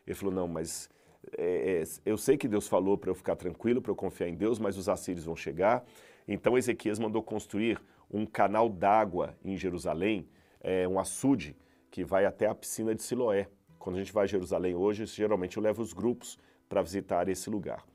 Ele 0.05 0.15
falou: 0.15 0.33
não, 0.33 0.47
mas 0.47 0.89
é, 1.37 1.81
é, 1.81 1.83
eu 2.05 2.17
sei 2.17 2.37
que 2.37 2.47
Deus 2.47 2.67
falou 2.67 2.97
para 2.97 3.09
eu 3.09 3.15
ficar 3.15 3.35
tranquilo, 3.35 3.81
para 3.81 3.91
eu 3.91 3.95
confiar 3.95 4.29
em 4.29 4.35
Deus, 4.35 4.59
mas 4.59 4.77
os 4.77 4.87
assírios 4.87 5.25
vão 5.25 5.35
chegar. 5.35 5.83
Então 6.27 6.57
Ezequias 6.57 6.99
mandou 6.99 7.21
construir 7.23 7.81
um 8.09 8.25
canal 8.25 8.69
d'água 8.69 9.35
em 9.43 9.57
Jerusalém, 9.57 10.29
é, 10.61 10.87
um 10.87 10.99
açude, 10.99 11.55
que 11.91 12.03
vai 12.03 12.25
até 12.25 12.47
a 12.47 12.55
piscina 12.55 12.93
de 12.93 13.01
Siloé. 13.01 13.47
Quando 13.85 13.97
a 13.97 13.99
gente 13.99 14.11
vai 14.11 14.23
a 14.23 14.27
Jerusalém 14.27 14.73
hoje, 14.73 15.05
geralmente 15.05 15.57
eu 15.57 15.61
levo 15.61 15.79
os 15.79 15.93
grupos 15.93 16.39
para 16.67 16.81
visitar 16.81 17.29
esse 17.29 17.51
lugar. 17.51 17.85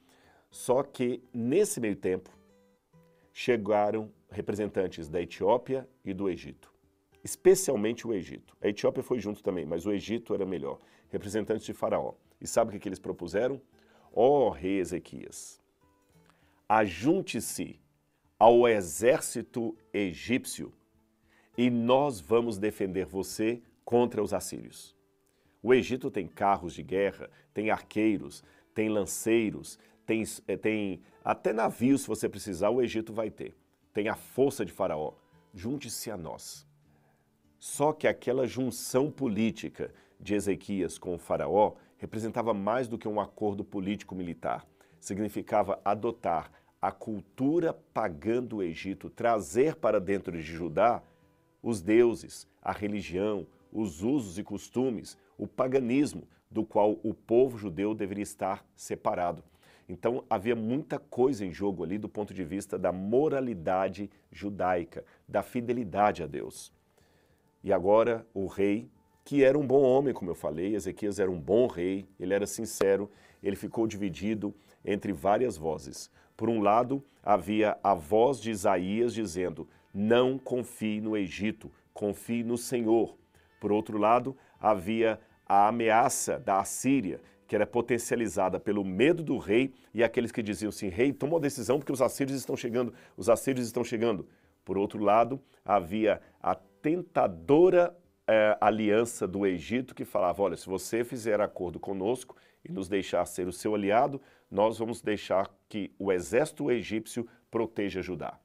Só 0.49 0.85
que 0.85 1.21
nesse 1.35 1.81
meio 1.81 1.97
tempo, 1.97 2.31
chegaram 3.33 4.09
representantes 4.31 5.09
da 5.09 5.21
Etiópia 5.21 5.89
e 6.05 6.15
do 6.15 6.31
Egito, 6.31 6.73
especialmente 7.25 8.07
o 8.07 8.15
Egito. 8.15 8.57
A 8.61 8.69
Etiópia 8.69 9.03
foi 9.03 9.19
junto 9.19 9.43
também, 9.43 9.67
mas 9.67 9.85
o 9.85 9.91
Egito 9.91 10.33
era 10.33 10.47
melhor. 10.47 10.79
Representantes 11.09 11.67
de 11.67 11.73
Faraó. 11.73 12.15
E 12.41 12.47
sabe 12.47 12.77
o 12.77 12.79
que, 12.79 12.89
eles 12.89 13.01
propuseram? 13.01 13.61
Ó 14.13 14.47
oh, 14.47 14.51
rei 14.51 14.79
Ezequias, 14.79 15.61
ajunte-se 16.69 17.81
ao 18.39 18.69
exército 18.69 19.77
egípcio 19.93 20.73
e 21.59 21.69
nós 21.69 22.21
vamos 22.21 22.59
defender 22.59 23.07
você 23.07 23.61
contra 23.85 24.23
os 24.23 24.33
assírios. 24.33 25.00
O 25.63 25.75
Egito 25.75 26.11
tem 26.11 26.27
carros 26.27 26.75
de 26.75 26.83
guerra, 26.83 27.29
tem 27.53 27.71
arqueiros, 27.71 28.43
tem 28.75 28.89
lanceiros, 28.89 29.79
tem, 30.07 30.25
eh, 30.49 30.57
tem 30.57 31.03
até 31.25 31.53
navios, 31.53 32.03
se 32.03 32.09
você 32.09 32.29
precisar, 32.29 32.71
o 32.71 32.81
Egito 32.81 33.13
vai 33.13 33.31
ter. 33.31 33.55
Tem 33.93 34.09
a 34.09 34.15
força 34.15 34.65
de 34.65 34.73
Faraó. 34.73 35.13
Junte-se 35.53 36.11
a 36.11 36.17
nós. 36.17 36.67
Só 37.59 37.93
que 37.93 38.09
aquela 38.09 38.47
junção 38.47 39.11
política 39.11 39.93
de 40.19 40.35
Ezequias 40.35 40.97
com 40.97 41.15
o 41.15 41.19
faraó 41.19 41.75
representava 41.99 42.55
mais 42.55 42.89
do 42.89 42.97
que 42.97 43.07
um 43.07 43.21
acordo 43.21 43.63
político-militar. 43.63 44.67
Significava 44.99 45.79
adotar 45.85 46.51
a 46.81 46.91
cultura 46.91 47.75
pagã 47.93 48.43
do 48.43 48.63
Egito, 48.63 49.11
trazer 49.11 49.77
para 49.77 50.01
dentro 50.01 50.33
de 50.33 50.43
Judá 50.43 51.03
os 51.63 51.83
deuses, 51.83 52.49
a 52.63 52.73
religião, 52.73 53.47
os 53.71 54.03
usos 54.03 54.39
e 54.39 54.43
costumes, 54.43 55.19
o 55.41 55.47
paganismo 55.47 56.29
do 56.51 56.67
qual 56.67 56.99
o 57.03 57.15
povo 57.15 57.57
judeu 57.57 57.95
deveria 57.95 58.23
estar 58.23 58.63
separado. 58.77 59.43
Então 59.89 60.23
havia 60.29 60.55
muita 60.55 60.99
coisa 60.99 61.47
em 61.47 61.53
jogo 61.53 61.83
ali 61.83 61.97
do 61.97 62.11
ponto 62.11 62.35
de 62.35 62.45
vista 62.45 62.79
da 62.79 62.93
moralidade 62.93 64.11
judaica, 64.31 65.03
da 65.27 65.43
fidelidade 65.43 66.23
a 66.23 66.27
Deus. 66.27 66.71
E 67.65 67.73
agora 67.73 68.27
o 68.35 68.47
rei, 68.47 68.91
que 69.25 69.43
era 69.43 69.59
um 69.59 69.67
bom 69.67 69.83
homem, 69.83 70.13
como 70.13 70.31
eu 70.31 70.35
falei, 70.35 70.75
Ezequias 70.75 71.19
era 71.19 71.31
um 71.31 71.41
bom 71.41 71.67
rei, 71.67 72.07
ele 72.19 72.35
era 72.35 72.47
sincero, 72.47 73.11
ele 73.43 73.57
ficou 73.57 73.87
dividido 73.87 74.55
entre 74.85 75.11
várias 75.11 75.57
vozes. 75.57 76.11
Por 76.37 76.51
um 76.51 76.61
lado, 76.61 77.03
havia 77.23 77.79
a 77.83 77.95
voz 77.95 78.41
de 78.41 78.51
Isaías 78.51 79.15
dizendo: 79.15 79.67
Não 79.93 80.39
confie 80.39 81.01
no 81.01 81.17
Egito, 81.17 81.71
confie 81.95 82.45
no 82.45 82.59
Senhor. 82.59 83.17
Por 83.59 83.73
outro 83.73 83.99
lado, 83.99 84.37
havia 84.59 85.21
a 85.51 85.67
ameaça 85.67 86.39
da 86.39 86.61
Assíria, 86.61 87.21
que 87.49 87.57
era 87.57 87.67
potencializada 87.67 88.61
pelo 88.61 88.85
medo 88.85 89.21
do 89.21 89.37
rei 89.37 89.75
e 89.93 90.05
aqueles 90.05 90.31
que 90.31 90.45
diziam 90.45 90.69
assim: 90.69 90.87
Rei, 90.89 91.13
toma 91.13 91.35
uma 91.35 91.41
decisão 91.41 91.77
porque 91.77 91.91
os 91.91 92.01
assírios 92.01 92.39
estão 92.39 92.57
chegando, 92.57 92.95
os 93.17 93.29
assírios 93.29 93.67
estão 93.67 93.83
chegando. 93.83 94.29
Por 94.65 94.79
outro 94.79 95.03
lado, 95.03 95.43
havia 95.65 96.23
a 96.41 96.55
tentadora 96.55 97.93
é, 98.29 98.57
aliança 98.61 99.27
do 99.27 99.45
Egito 99.45 99.93
que 99.93 100.05
falava: 100.05 100.41
olha, 100.41 100.57
se 100.57 100.67
você 100.67 101.03
fizer 101.03 101.41
acordo 101.41 101.81
conosco 101.81 102.37
e 102.65 102.71
nos 102.71 102.89
deixar 102.89 103.27
ser 103.27 103.49
o 103.49 103.53
seu 103.53 103.75
aliado, 103.75 104.23
nós 104.49 104.79
vamos 104.79 105.03
deixar 105.03 105.51
que 105.69 105.93
o 105.99 106.13
exército 106.13 106.71
egípcio 106.71 107.27
proteja 107.51 108.01
Judá. 108.01 108.39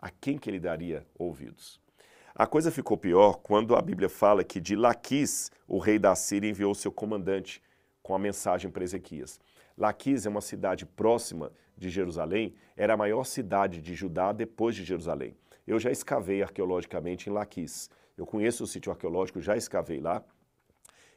A 0.00 0.10
quem 0.10 0.38
que 0.38 0.50
ele 0.50 0.58
daria 0.58 1.06
ouvidos? 1.16 1.80
A 2.40 2.46
coisa 2.46 2.70
ficou 2.70 2.96
pior 2.96 3.34
quando 3.34 3.76
a 3.76 3.82
Bíblia 3.82 4.08
fala 4.08 4.42
que 4.42 4.62
de 4.62 4.74
Laquis, 4.74 5.50
o 5.68 5.76
rei 5.76 5.98
da 5.98 6.14
Síria 6.14 6.48
enviou 6.48 6.74
seu 6.74 6.90
comandante 6.90 7.62
com 8.02 8.14
a 8.14 8.18
mensagem 8.18 8.70
para 8.70 8.82
Ezequias. 8.82 9.38
Laquis 9.76 10.24
é 10.24 10.30
uma 10.30 10.40
cidade 10.40 10.86
próxima 10.86 11.52
de 11.76 11.90
Jerusalém, 11.90 12.54
era 12.74 12.94
a 12.94 12.96
maior 12.96 13.24
cidade 13.24 13.82
de 13.82 13.94
Judá 13.94 14.32
depois 14.32 14.74
de 14.74 14.84
Jerusalém. 14.84 15.36
Eu 15.66 15.78
já 15.78 15.90
escavei 15.90 16.42
arqueologicamente 16.42 17.28
em 17.28 17.32
Laquis. 17.34 17.90
Eu 18.16 18.24
conheço 18.24 18.64
o 18.64 18.66
sítio 18.66 18.90
arqueológico, 18.90 19.42
já 19.42 19.54
escavei 19.54 20.00
lá. 20.00 20.24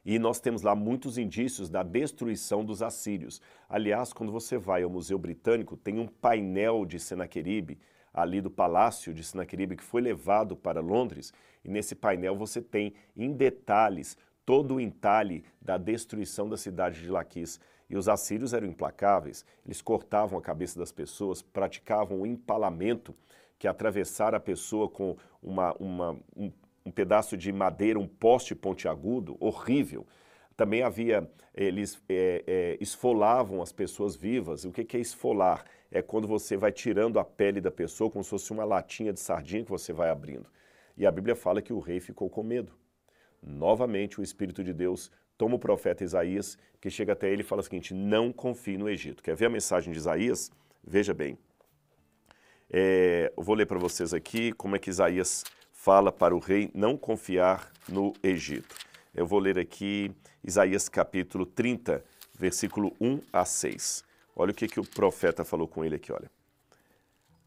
E 0.04 0.20
nós 0.20 0.42
temos 0.42 0.62
lá 0.62 0.76
muitos 0.76 1.18
indícios 1.18 1.70
da 1.70 1.84
destruição 1.84 2.66
dos 2.66 2.82
assírios. 2.82 3.42
Aliás, 3.70 4.12
quando 4.12 4.34
você 4.34 4.58
vai 4.58 4.84
ao 4.84 4.90
Museu 4.90 5.18
Britânico, 5.18 5.78
tem 5.78 6.00
um 6.00 6.06
painel 6.06 6.86
de 6.86 7.00
Senaqueribe, 7.00 7.80
ali 8.14 8.42
do 8.42 8.52
Palácio 8.52 9.14
de 9.14 9.24
Senaqueribe, 9.24 9.76
que 9.76 9.84
foi 9.84 10.02
levado 10.02 10.56
para 10.56 10.80
Londres, 10.80 11.34
e 11.64 11.70
nesse 11.70 11.96
painel 11.96 12.36
você 12.36 12.62
tem 12.62 12.94
em 13.16 13.32
detalhes 13.34 14.18
todo 14.46 14.76
o 14.76 14.80
entalhe 14.80 15.44
da 15.62 15.78
destruição 15.78 16.48
da 16.48 16.58
cidade 16.58 17.02
de 17.02 17.10
Laquis. 17.10 17.60
E 17.90 17.96
os 17.96 18.08
assírios 18.08 18.54
eram 18.54 18.68
implacáveis, 18.68 19.46
eles 19.66 19.82
cortavam 19.82 20.38
a 20.38 20.42
cabeça 20.42 20.80
das 20.80 20.92
pessoas, 20.92 21.42
praticavam 21.42 22.22
o 22.22 22.26
empalamento, 22.26 23.16
que 23.58 23.68
é 23.68 23.70
atravessar 23.70 24.36
a 24.36 24.40
pessoa 24.40 24.90
com 24.90 25.16
uma, 25.42 25.74
uma, 25.76 26.12
um, 26.36 26.52
um 26.86 26.92
pedaço 26.92 27.38
de 27.38 27.52
madeira, 27.52 28.00
um 28.00 28.08
poste 28.08 28.54
pontiagudo, 28.56 29.38
horrível. 29.40 30.06
Também 30.56 30.84
havia, 30.84 31.30
eles 31.54 32.02
é, 32.08 32.44
é, 32.46 32.78
esfolavam 32.80 33.62
as 33.62 33.72
pessoas 33.72 34.16
vivas. 34.16 34.66
O 34.66 34.72
que, 34.72 34.84
que 34.84 34.98
é 34.98 35.00
esfolar? 35.00 35.66
É 35.92 36.02
quando 36.02 36.28
você 36.28 36.56
vai 36.58 36.72
tirando 36.72 37.20
a 37.20 37.24
pele 37.24 37.62
da 37.62 37.72
pessoa, 37.72 38.10
como 38.10 38.24
se 38.24 38.30
fosse 38.30 38.52
uma 38.52 38.64
latinha 38.64 39.14
de 39.14 39.20
sardinha 39.20 39.64
que 39.64 39.70
você 39.70 39.94
vai 39.94 40.10
abrindo. 40.10 40.46
E 40.96 41.06
a 41.06 41.12
Bíblia 41.12 41.36
fala 41.36 41.62
que 41.62 41.74
o 41.74 41.80
rei 41.80 42.00
ficou 42.00 42.30
com 42.30 42.44
medo. 42.44 42.72
Novamente, 43.42 44.20
o 44.20 44.24
Espírito 44.24 44.64
de 44.64 44.74
Deus 44.74 45.12
toma 45.38 45.56
o 45.56 45.60
profeta 45.60 46.04
Isaías, 46.04 46.58
que 46.80 46.90
chega 46.90 47.14
até 47.14 47.30
ele 47.30 47.42
e 47.42 47.46
fala 47.46 47.62
o 47.62 47.64
seguinte: 47.64 47.94
não 47.94 48.32
confie 48.32 48.78
no 48.78 48.90
Egito. 48.90 49.24
Quer 49.24 49.36
ver 49.36 49.48
a 49.48 49.50
mensagem 49.50 49.92
de 49.92 50.00
Isaías? 50.00 50.52
Veja 50.84 51.14
bem. 51.14 51.38
É, 52.70 53.32
vou 53.38 53.56
ler 53.56 53.66
para 53.66 53.78
vocês 53.78 54.14
aqui 54.14 54.52
como 54.54 54.76
é 54.76 54.80
que 54.80 54.90
Isaías 54.90 55.44
fala 55.72 56.12
para 56.12 56.36
o 56.36 56.40
rei 56.40 56.72
não 56.74 56.98
confiar 56.98 57.72
no 57.88 58.14
Egito. 58.24 58.76
Eu 59.16 59.28
vou 59.28 59.38
ler 59.38 59.60
aqui 59.60 60.12
Isaías 60.44 60.90
capítulo 60.90 61.46
30, 61.46 62.04
versículo 62.34 62.96
1 63.00 63.22
a 63.32 63.46
6. 63.46 64.04
Olha 64.36 64.52
o 64.52 64.56
que, 64.56 64.68
que 64.68 64.80
o 64.80 64.84
profeta 64.84 65.46
falou 65.46 65.68
com 65.68 65.86
ele 65.86 65.98
aqui, 65.98 66.12
olha. 66.12 66.32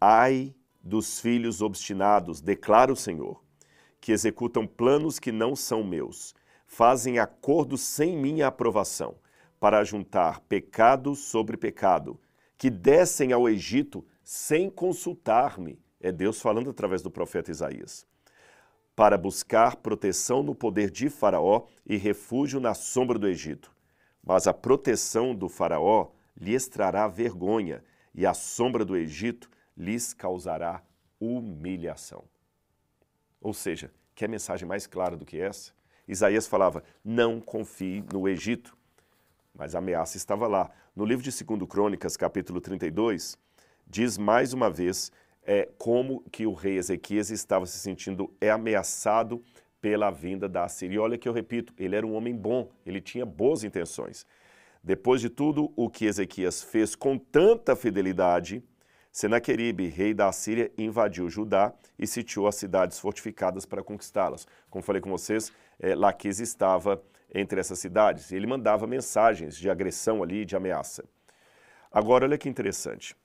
Ai 0.00 0.54
dos 0.80 1.18
filhos 1.18 1.60
obstinados, 1.60 2.40
declara 2.40 2.92
o 2.92 2.96
Senhor, 2.96 3.42
que 4.00 4.12
executam 4.12 4.64
planos 4.64 5.18
que 5.18 5.32
não 5.32 5.56
são 5.56 5.82
meus, 5.82 6.36
fazem 6.68 7.18
acordos 7.18 7.80
sem 7.80 8.16
minha 8.16 8.46
aprovação, 8.46 9.16
para 9.58 9.82
juntar 9.82 10.38
pecado 10.42 11.16
sobre 11.16 11.56
pecado, 11.56 12.20
que 12.56 12.70
descem 12.70 13.32
ao 13.32 13.48
Egito 13.48 14.06
sem 14.22 14.70
consultar-me. 14.70 15.80
É 16.00 16.12
Deus 16.12 16.40
falando 16.40 16.70
através 16.70 17.02
do 17.02 17.10
profeta 17.10 17.50
Isaías. 17.50 18.06
Para 18.96 19.18
buscar 19.18 19.76
proteção 19.76 20.42
no 20.42 20.54
poder 20.54 20.90
de 20.90 21.10
Faraó 21.10 21.66
e 21.84 21.98
refúgio 21.98 22.58
na 22.58 22.72
sombra 22.72 23.18
do 23.18 23.28
Egito. 23.28 23.70
Mas 24.24 24.46
a 24.46 24.54
proteção 24.54 25.34
do 25.34 25.50
Faraó 25.50 26.10
lhes 26.34 26.66
trará 26.66 27.06
vergonha, 27.06 27.84
e 28.14 28.24
a 28.24 28.32
sombra 28.32 28.86
do 28.86 28.96
Egito 28.96 29.50
lhes 29.76 30.14
causará 30.14 30.82
humilhação. 31.20 32.24
Ou 33.38 33.52
seja, 33.52 33.92
quer 34.14 34.28
mensagem 34.28 34.66
mais 34.66 34.86
clara 34.86 35.14
do 35.14 35.26
que 35.26 35.38
essa? 35.38 35.72
Isaías 36.08 36.46
falava: 36.46 36.82
não 37.04 37.38
confie 37.38 38.02
no 38.10 38.26
Egito. 38.26 38.76
Mas 39.54 39.74
a 39.74 39.78
ameaça 39.78 40.16
estava 40.16 40.46
lá. 40.46 40.70
No 40.94 41.04
livro 41.04 41.22
de 41.22 41.44
2 41.44 41.68
Crônicas, 41.68 42.16
capítulo 42.16 42.62
32, 42.62 43.36
diz 43.86 44.16
mais 44.16 44.54
uma 44.54 44.70
vez 44.70 45.12
é, 45.46 45.68
como 45.78 46.22
que 46.32 46.44
o 46.46 46.52
rei 46.52 46.76
Ezequias 46.76 47.30
estava 47.30 47.64
se 47.64 47.78
sentindo 47.78 48.34
ameaçado 48.52 49.42
pela 49.80 50.10
vinda 50.10 50.48
da 50.48 50.64
Assíria. 50.64 50.96
E 50.96 50.98
olha 50.98 51.16
que 51.16 51.28
eu 51.28 51.32
repito, 51.32 51.72
ele 51.78 51.94
era 51.94 52.04
um 52.06 52.14
homem 52.14 52.34
bom, 52.34 52.68
ele 52.84 53.00
tinha 53.00 53.24
boas 53.24 53.62
intenções. 53.62 54.26
Depois 54.82 55.20
de 55.20 55.30
tudo 55.30 55.72
o 55.76 55.88
que 55.88 56.06
Ezequias 56.06 56.62
fez 56.62 56.96
com 56.96 57.16
tanta 57.16 57.76
fidelidade, 57.76 58.62
Senaqueribe, 59.12 59.88
rei 59.88 60.12
da 60.12 60.28
Assíria, 60.28 60.70
invadiu 60.76 61.30
Judá 61.30 61.72
e 61.98 62.06
sitiou 62.06 62.46
as 62.46 62.56
cidades 62.56 62.98
fortificadas 62.98 63.64
para 63.64 63.82
conquistá-las. 63.82 64.46
Como 64.68 64.82
falei 64.84 65.00
com 65.00 65.08
vocês, 65.08 65.52
é, 65.78 65.94
Laquis 65.94 66.38
estava 66.38 67.02
entre 67.34 67.58
essas 67.58 67.78
cidades 67.78 68.30
e 68.30 68.36
ele 68.36 68.46
mandava 68.46 68.86
mensagens 68.86 69.56
de 69.56 69.70
agressão 69.70 70.22
ali, 70.22 70.44
de 70.44 70.54
ameaça. 70.54 71.04
Agora, 71.90 72.26
olha 72.26 72.36
que 72.36 72.48
interessante. 72.48 73.16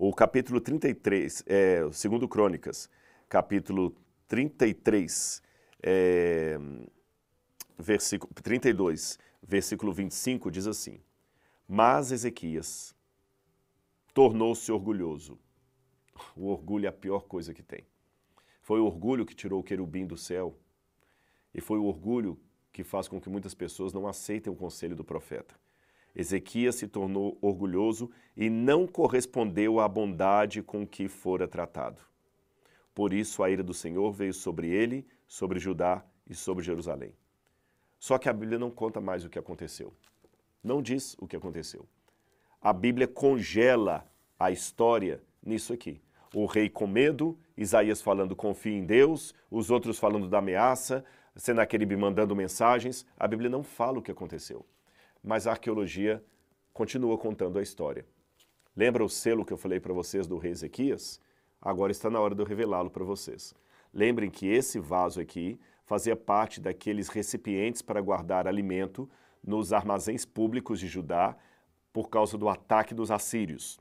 O 0.00 0.14
capítulo 0.14 0.60
33, 0.60 1.42
é, 1.44 1.80
segundo 1.90 2.28
Crônicas, 2.28 2.88
capítulo 3.28 3.96
33, 4.28 5.42
é, 5.82 6.56
versículo 7.76 8.32
32, 8.32 9.18
versículo 9.42 9.92
25, 9.92 10.52
diz 10.52 10.68
assim: 10.68 11.00
Mas 11.66 12.12
Ezequias 12.12 12.94
tornou-se 14.14 14.70
orgulhoso. 14.70 15.36
O 16.36 16.46
orgulho 16.46 16.86
é 16.86 16.88
a 16.90 16.92
pior 16.92 17.22
coisa 17.22 17.52
que 17.52 17.64
tem. 17.64 17.84
Foi 18.62 18.78
o 18.78 18.86
orgulho 18.86 19.26
que 19.26 19.34
tirou 19.34 19.58
o 19.58 19.64
querubim 19.64 20.06
do 20.06 20.16
céu. 20.16 20.56
E 21.52 21.60
foi 21.60 21.80
o 21.80 21.86
orgulho 21.86 22.38
que 22.72 22.84
faz 22.84 23.08
com 23.08 23.20
que 23.20 23.28
muitas 23.28 23.52
pessoas 23.52 23.92
não 23.92 24.06
aceitem 24.06 24.52
o 24.52 24.54
conselho 24.54 24.94
do 24.94 25.02
profeta. 25.02 25.56
Ezequias 26.14 26.76
se 26.76 26.88
tornou 26.88 27.38
orgulhoso 27.40 28.10
e 28.36 28.50
não 28.50 28.86
correspondeu 28.86 29.80
à 29.80 29.88
bondade 29.88 30.62
com 30.62 30.86
que 30.86 31.08
fora 31.08 31.46
tratado. 31.46 32.02
Por 32.94 33.12
isso 33.12 33.42
a 33.42 33.50
ira 33.50 33.62
do 33.62 33.74
Senhor 33.74 34.10
veio 34.12 34.34
sobre 34.34 34.68
ele, 34.68 35.06
sobre 35.26 35.60
Judá 35.60 36.04
e 36.28 36.34
sobre 36.34 36.64
Jerusalém. 36.64 37.14
Só 37.98 38.18
que 38.18 38.28
a 38.28 38.32
Bíblia 38.32 38.58
não 38.58 38.70
conta 38.70 39.00
mais 39.00 39.24
o 39.24 39.28
que 39.28 39.38
aconteceu. 39.38 39.92
Não 40.62 40.82
diz 40.82 41.16
o 41.20 41.26
que 41.26 41.36
aconteceu. 41.36 41.86
A 42.60 42.72
Bíblia 42.72 43.06
congela 43.06 44.10
a 44.38 44.50
história 44.50 45.22
nisso 45.42 45.72
aqui. 45.72 46.00
O 46.34 46.46
rei 46.46 46.68
com 46.68 46.86
medo, 46.86 47.38
Isaías 47.56 48.02
falando 48.02 48.36
confia 48.36 48.76
em 48.76 48.84
Deus, 48.84 49.34
os 49.50 49.70
outros 49.70 49.98
falando 49.98 50.28
da 50.28 50.38
ameaça, 50.38 51.04
Senaqueribe 51.36 51.96
mandando 51.96 52.34
mensagens. 52.34 53.06
A 53.16 53.28
Bíblia 53.28 53.48
não 53.48 53.62
fala 53.62 53.98
o 53.98 54.02
que 54.02 54.10
aconteceu. 54.10 54.66
Mas 55.22 55.46
a 55.46 55.52
arqueologia 55.52 56.22
continua 56.72 57.18
contando 57.18 57.58
a 57.58 57.62
história. 57.62 58.06
Lembra 58.76 59.04
o 59.04 59.08
selo 59.08 59.44
que 59.44 59.52
eu 59.52 59.56
falei 59.56 59.80
para 59.80 59.92
vocês 59.92 60.26
do 60.26 60.38
rei 60.38 60.52
Ezequias? 60.52 61.20
Agora 61.60 61.90
está 61.90 62.08
na 62.08 62.20
hora 62.20 62.34
de 62.34 62.42
eu 62.42 62.46
revelá-lo 62.46 62.90
para 62.90 63.04
vocês. 63.04 63.52
Lembrem 63.92 64.30
que 64.30 64.46
esse 64.46 64.78
vaso 64.78 65.20
aqui 65.20 65.58
fazia 65.84 66.14
parte 66.14 66.60
daqueles 66.60 67.08
recipientes 67.08 67.82
para 67.82 68.00
guardar 68.00 68.46
alimento 68.46 69.10
nos 69.44 69.72
armazéns 69.72 70.24
públicos 70.24 70.78
de 70.78 70.86
Judá 70.86 71.36
por 71.92 72.08
causa 72.08 72.36
do 72.38 72.48
ataque 72.48 72.94
dos 72.94 73.10
assírios. 73.10 73.80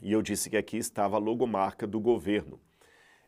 E 0.00 0.12
eu 0.12 0.22
disse 0.22 0.48
que 0.48 0.56
aqui 0.56 0.76
estava 0.76 1.16
a 1.16 1.18
logomarca 1.18 1.86
do 1.86 2.00
governo. 2.00 2.60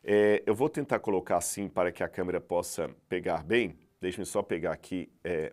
É, 0.03 0.41
eu 0.45 0.55
vou 0.55 0.69
tentar 0.69 0.99
colocar 0.99 1.37
assim 1.37 1.67
para 1.67 1.91
que 1.91 2.01
a 2.01 2.07
câmera 2.07 2.39
possa 2.39 2.89
pegar 3.09 3.43
bem. 3.43 3.77
Deixe-me 3.99 4.25
só 4.25 4.41
pegar 4.41 4.71
aqui 4.71 5.11
é, 5.23 5.51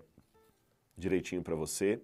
direitinho 0.97 1.43
para 1.43 1.55
você. 1.55 2.01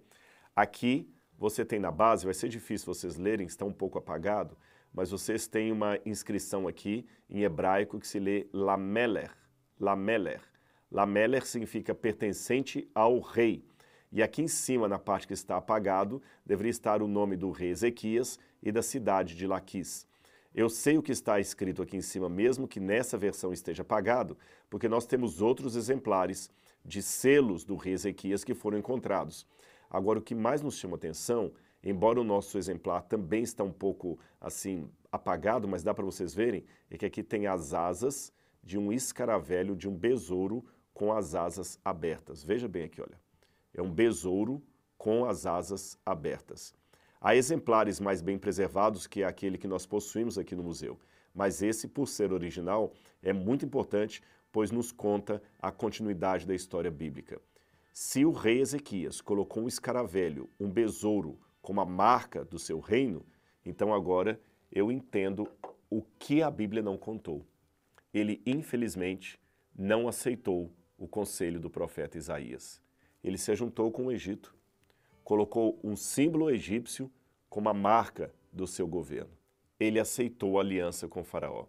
Aqui 0.55 1.09
você 1.37 1.65
tem 1.65 1.79
na 1.79 1.91
base, 1.91 2.25
vai 2.25 2.33
ser 2.33 2.49
difícil 2.49 2.93
vocês 2.93 3.17
lerem, 3.17 3.47
está 3.47 3.65
um 3.65 3.73
pouco 3.73 3.97
apagado, 3.97 4.55
mas 4.93 5.09
vocês 5.09 5.47
têm 5.47 5.71
uma 5.71 5.97
inscrição 6.05 6.67
aqui 6.67 7.05
em 7.29 7.41
hebraico 7.41 7.99
que 7.99 8.07
se 8.07 8.19
lê 8.19 8.47
Lameler. 8.53 9.31
Lameler. 9.79 10.41
Lameler 10.91 11.45
significa 11.45 11.95
pertencente 11.95 12.89
ao 12.93 13.19
rei. 13.19 13.65
E 14.11 14.21
aqui 14.21 14.41
em 14.41 14.47
cima, 14.47 14.89
na 14.89 14.99
parte 14.99 15.25
que 15.25 15.33
está 15.33 15.55
apagado, 15.55 16.21
deveria 16.45 16.69
estar 16.69 17.01
o 17.01 17.07
nome 17.07 17.37
do 17.37 17.49
rei 17.49 17.69
Ezequias 17.69 18.37
e 18.61 18.71
da 18.71 18.81
cidade 18.81 19.35
de 19.35 19.47
Laquis. 19.47 20.05
Eu 20.53 20.69
sei 20.69 20.97
o 20.97 21.01
que 21.01 21.13
está 21.13 21.39
escrito 21.39 21.81
aqui 21.81 21.95
em 21.95 22.01
cima, 22.01 22.27
mesmo 22.27 22.67
que 22.67 22.79
nessa 22.79 23.17
versão 23.17 23.53
esteja 23.53 23.83
apagado, 23.83 24.37
porque 24.69 24.89
nós 24.89 25.05
temos 25.05 25.41
outros 25.41 25.77
exemplares 25.77 26.51
de 26.83 27.01
selos 27.01 27.63
do 27.63 27.75
rei 27.75 27.93
Ezequias 27.93 28.43
que 28.43 28.53
foram 28.53 28.77
encontrados. 28.77 29.45
Agora, 29.89 30.19
o 30.19 30.21
que 30.21 30.33
mais 30.33 30.61
nos 30.61 30.75
chama 30.75 30.95
atenção, 30.95 31.51
embora 31.83 32.19
o 32.19 32.23
nosso 32.23 32.57
exemplar 32.57 33.03
também 33.03 33.43
está 33.43 33.63
um 33.63 33.71
pouco 33.71 34.17
assim 34.39 34.89
apagado, 35.11 35.67
mas 35.67 35.83
dá 35.83 35.93
para 35.93 36.05
vocês 36.05 36.33
verem, 36.33 36.63
é 36.89 36.97
que 36.97 37.05
aqui 37.05 37.21
tem 37.21 37.47
as 37.47 37.73
asas 37.73 38.33
de 38.63 38.77
um 38.77 38.91
escaravelho, 38.93 39.75
de 39.75 39.89
um 39.89 39.95
besouro 39.95 40.63
com 40.93 41.11
as 41.11 41.35
asas 41.35 41.79
abertas. 41.83 42.43
Veja 42.43 42.67
bem 42.67 42.83
aqui, 42.83 43.01
olha. 43.01 43.19
É 43.73 43.81
um 43.81 43.91
besouro 43.91 44.61
com 44.97 45.25
as 45.25 45.45
asas 45.45 45.97
abertas. 46.05 46.73
Há 47.19 47.35
exemplares 47.35 47.99
mais 47.99 48.21
bem 48.21 48.37
preservados 48.37 49.07
que 49.07 49.23
aquele 49.23 49.57
que 49.57 49.67
nós 49.67 49.85
possuímos 49.85 50.37
aqui 50.37 50.55
no 50.55 50.63
museu, 50.63 50.99
mas 51.33 51.61
esse, 51.61 51.87
por 51.87 52.07
ser 52.07 52.33
original, 52.33 52.93
é 53.21 53.31
muito 53.31 53.65
importante, 53.65 54.21
pois 54.51 54.71
nos 54.71 54.91
conta 54.91 55.41
a 55.61 55.71
continuidade 55.71 56.45
da 56.45 56.53
história 56.53 56.91
bíblica. 56.91 57.41
Se 57.93 58.25
o 58.25 58.31
rei 58.31 58.61
Ezequias 58.61 59.21
colocou 59.21 59.63
um 59.63 59.67
escaravelho, 59.67 60.49
um 60.59 60.69
besouro, 60.69 61.39
como 61.61 61.81
a 61.81 61.85
marca 61.85 62.43
do 62.43 62.57
seu 62.57 62.79
reino, 62.79 63.25
então 63.65 63.93
agora 63.93 64.39
eu 64.71 64.91
entendo 64.91 65.47
o 65.89 66.01
que 66.17 66.41
a 66.41 66.49
Bíblia 66.49 66.81
não 66.81 66.97
contou. 66.97 67.45
Ele, 68.13 68.41
infelizmente, 68.45 69.39
não 69.75 70.07
aceitou 70.07 70.71
o 70.97 71.07
conselho 71.07 71.59
do 71.59 71.69
profeta 71.69 72.17
Isaías. 72.17 72.81
Ele 73.23 73.37
se 73.37 73.53
juntou 73.55 73.91
com 73.91 74.07
o 74.07 74.11
Egito, 74.11 74.55
colocou 75.23 75.79
um 75.83 75.95
símbolo 75.95 76.49
egípcio 76.49 77.11
como 77.49 77.69
a 77.69 77.73
marca 77.73 78.33
do 78.51 78.65
seu 78.65 78.87
governo. 78.87 79.31
Ele 79.79 79.99
aceitou 79.99 80.57
a 80.57 80.61
aliança 80.61 81.07
com 81.07 81.23
Faraó. 81.23 81.65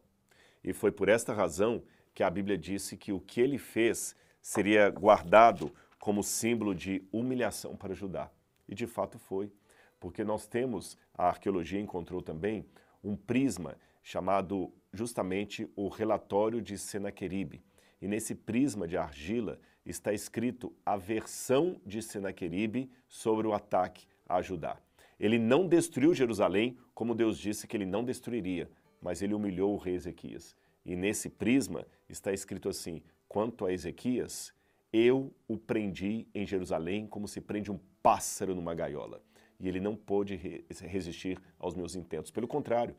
E 0.62 0.72
foi 0.72 0.92
por 0.92 1.08
esta 1.08 1.32
razão 1.32 1.82
que 2.14 2.22
a 2.22 2.30
Bíblia 2.30 2.58
disse 2.58 2.96
que 2.96 3.12
o 3.12 3.20
que 3.20 3.40
ele 3.40 3.58
fez 3.58 4.14
seria 4.40 4.90
guardado 4.90 5.72
como 5.98 6.22
símbolo 6.22 6.74
de 6.74 7.02
humilhação 7.12 7.76
para 7.76 7.94
Judá. 7.94 8.30
E 8.68 8.74
de 8.74 8.86
fato 8.86 9.18
foi, 9.18 9.52
porque 10.00 10.24
nós 10.24 10.46
temos, 10.46 10.98
a 11.14 11.28
arqueologia 11.28 11.80
encontrou 11.80 12.20
também, 12.20 12.66
um 13.04 13.16
prisma 13.16 13.76
chamado 14.02 14.72
justamente 14.92 15.70
o 15.76 15.88
relatório 15.88 16.60
de 16.60 16.76
Senaqueribe. 16.76 17.62
E 18.00 18.08
nesse 18.08 18.34
prisma 18.34 18.86
de 18.88 18.96
argila 18.96 19.60
está 19.86 20.12
escrito 20.12 20.74
a 20.84 20.96
versão 20.96 21.80
de 21.86 22.02
Senaqueribe 22.02 22.90
sobre 23.06 23.46
o 23.46 23.52
ataque 23.52 24.06
a 24.28 24.42
Judá. 24.42 24.76
Ele 25.18 25.38
não 25.38 25.68
destruiu 25.68 26.12
Jerusalém 26.12 26.76
como 26.94 27.14
Deus 27.14 27.38
disse 27.38 27.66
que 27.66 27.76
ele 27.76 27.86
não 27.86 28.04
destruiria, 28.04 28.68
mas 29.00 29.22
ele 29.22 29.34
humilhou 29.34 29.74
o 29.74 29.78
rei 29.78 29.94
Ezequias. 29.94 30.56
E 30.84 30.96
nesse 30.96 31.28
prisma 31.28 31.86
está 32.08 32.32
escrito 32.32 32.68
assim: 32.68 33.02
quanto 33.28 33.64
a 33.64 33.72
Ezequias, 33.72 34.52
eu 34.92 35.32
o 35.48 35.56
prendi 35.56 36.26
em 36.34 36.46
Jerusalém 36.46 37.06
como 37.06 37.28
se 37.28 37.40
prende 37.40 37.70
um 37.70 37.78
pássaro 38.02 38.54
numa 38.54 38.74
gaiola. 38.74 39.22
E 39.58 39.68
ele 39.68 39.80
não 39.80 39.94
pôde 39.94 40.34
resistir 40.80 41.40
aos 41.58 41.74
meus 41.74 41.94
intentos. 41.94 42.32
Pelo 42.32 42.48
contrário, 42.48 42.96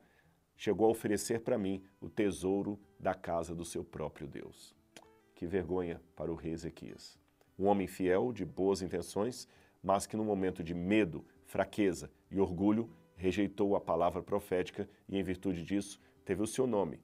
chegou 0.55 0.87
a 0.87 0.91
oferecer 0.91 1.41
para 1.41 1.57
mim 1.57 1.83
o 1.99 2.09
tesouro 2.09 2.79
da 2.97 3.13
casa 3.13 3.53
do 3.53 3.65
seu 3.65 3.83
próprio 3.83 4.27
Deus. 4.27 4.73
Que 5.35 5.45
vergonha 5.45 6.01
para 6.15 6.31
o 6.31 6.35
rei 6.35 6.53
Ezequias. 6.53 7.19
Um 7.59 7.65
homem 7.65 7.85
fiel, 7.85 8.31
de 8.31 8.45
boas 8.45 8.81
intenções, 8.81 9.47
mas 9.83 10.07
que 10.07 10.15
no 10.15 10.23
momento 10.23 10.63
de 10.63 10.73
medo, 10.73 11.25
fraqueza 11.45 12.09
e 12.31 12.39
orgulho 12.39 12.89
rejeitou 13.15 13.75
a 13.75 13.81
palavra 13.81 14.23
profética 14.23 14.89
e, 15.07 15.17
em 15.17 15.23
virtude 15.23 15.63
disso, 15.63 15.99
teve 16.23 16.41
o 16.41 16.47
seu 16.47 16.65
nome 16.65 16.99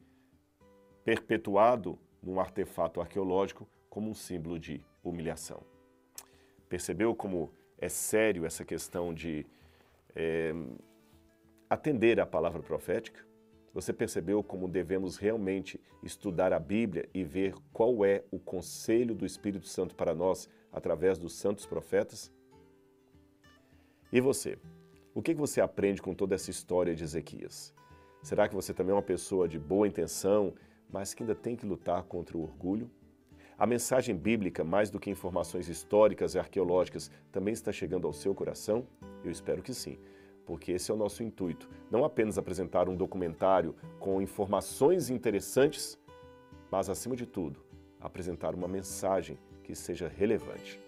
perpetuado 1.10 1.98
num 2.22 2.40
artefato 2.40 3.02
arqueológico 3.02 3.68
como 3.90 4.12
um 4.12 4.14
símbolo 4.14 4.60
de 4.60 4.80
humilhação. 5.04 5.64
Percebeu 6.68 7.16
como 7.16 7.52
é 7.80 7.90
sério 7.90 8.46
essa 8.46 8.64
questão 8.64 9.12
de 9.12 9.44
é, 10.16 10.54
atender 11.68 12.20
à 12.20 12.28
palavra 12.28 12.62
profética? 12.62 13.26
Você 13.74 13.92
percebeu 13.92 14.44
como 14.44 14.68
devemos 14.68 15.18
realmente 15.18 15.82
estudar 16.04 16.54
a 16.54 16.60
Bíblia 16.60 17.10
e 17.12 17.24
ver 17.24 17.56
qual 17.74 18.06
é 18.06 18.24
o 18.30 18.38
conselho 18.38 19.16
do 19.16 19.26
Espírito 19.26 19.66
Santo 19.66 19.96
para 19.96 20.14
nós 20.14 20.48
através 20.72 21.18
dos 21.18 21.34
santos 21.34 21.66
profetas? 21.66 22.32
E 24.14 24.22
você? 24.22 24.60
O 25.16 25.24
que 25.24 25.34
você 25.34 25.60
aprende 25.60 26.04
com 26.04 26.14
toda 26.14 26.36
essa 26.36 26.52
história 26.52 26.94
de 26.94 27.04
Ezequias? 27.04 27.74
Será 28.22 28.48
que 28.48 28.54
você 28.54 28.76
também 28.76 28.92
é 28.92 28.96
uma 28.96 29.02
pessoa 29.02 29.48
de 29.48 29.58
boa 29.58 29.88
intenção, 29.88 30.54
mas 30.92 31.14
que 31.14 31.24
ainda 31.24 31.36
tem 31.36 31.56
que 31.56 31.66
lutar 31.66 32.04
contra 32.04 32.38
o 32.38 32.42
orgulho? 32.42 32.90
A 33.58 33.68
mensagem 33.68 34.16
bíblica, 34.16 34.64
mais 34.64 34.90
do 34.90 35.00
que 35.00 35.10
informações 35.10 35.68
históricas 35.68 36.34
e 36.34 36.40
arqueológicas, 36.40 37.12
também 37.32 37.54
está 37.54 37.72
chegando 37.72 38.08
ao 38.08 38.14
seu 38.14 38.34
coração? 38.34 38.88
Eu 39.24 39.32
espero 39.32 39.62
que 39.62 39.74
sim 39.74 39.98
porque 40.50 40.72
esse 40.72 40.90
é 40.90 40.94
o 40.96 40.98
nosso 40.98 41.22
intuito. 41.22 41.70
Não 41.92 42.04
apenas 42.04 42.40
apresentar 42.40 42.90
um 42.90 42.96
documentário 42.96 43.76
com 44.00 44.20
informações 44.20 45.12
interessantes, 45.12 45.96
mas, 46.72 46.90
acima 46.90 47.16
de 47.16 47.28
tudo, 47.28 47.60
apresentar 48.02 48.56
uma 48.56 48.68
mensagem 48.68 49.38
que 49.64 49.76
seja 49.76 50.08
relevante. 50.08 50.82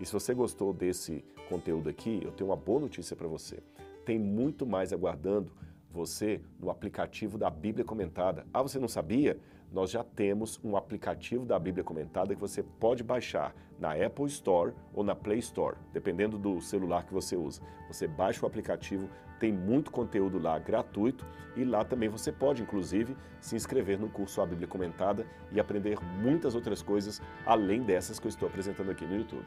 E 0.00 0.04
se 0.04 0.12
você 0.12 0.34
gostou 0.34 0.72
desse 0.72 1.24
conteúdo 1.48 1.88
aqui, 1.88 2.18
eu 2.20 2.32
tenho 2.32 2.50
uma 2.50 2.56
boa 2.56 2.80
notícia 2.80 3.14
para 3.14 3.28
você. 3.28 3.62
Tem 4.04 4.18
muito 4.18 4.66
mais 4.66 4.92
aguardando 4.92 5.52
você 5.96 6.40
no 6.60 6.70
aplicativo 6.70 7.36
da 7.36 7.50
Bíblia 7.50 7.84
Comentada. 7.84 8.46
Ah, 8.52 8.62
você 8.62 8.78
não 8.78 8.88
sabia? 8.88 9.40
nós 9.72 9.90
já 9.90 10.02
temos 10.02 10.60
um 10.64 10.76
aplicativo 10.76 11.44
da 11.44 11.58
Bíblia 11.58 11.84
Comentada 11.84 12.34
que 12.34 12.40
você 12.40 12.62
pode 12.62 13.02
baixar 13.02 13.54
na 13.78 13.92
Apple 13.92 14.26
Store 14.26 14.72
ou 14.94 15.04
na 15.04 15.14
Play 15.14 15.38
Store, 15.38 15.76
dependendo 15.92 16.38
do 16.38 16.60
celular 16.60 17.04
que 17.04 17.12
você 17.12 17.36
usa. 17.36 17.60
Você 17.88 18.06
baixa 18.06 18.42
o 18.44 18.48
aplicativo, 18.48 19.08
tem 19.38 19.52
muito 19.52 19.90
conteúdo 19.90 20.38
lá 20.38 20.58
gratuito 20.58 21.26
e 21.54 21.64
lá 21.64 21.84
também 21.84 22.08
você 22.08 22.32
pode, 22.32 22.62
inclusive, 22.62 23.14
se 23.40 23.54
inscrever 23.54 23.98
no 23.98 24.08
curso 24.08 24.40
A 24.40 24.46
Bíblia 24.46 24.66
Comentada 24.66 25.26
e 25.52 25.60
aprender 25.60 25.98
muitas 26.22 26.54
outras 26.54 26.80
coisas 26.80 27.20
além 27.44 27.82
dessas 27.82 28.18
que 28.18 28.26
eu 28.26 28.30
estou 28.30 28.48
apresentando 28.48 28.90
aqui 28.90 29.04
no 29.04 29.16
YouTube. 29.16 29.44